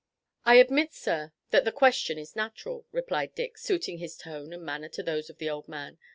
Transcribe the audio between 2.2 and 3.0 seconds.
natural,"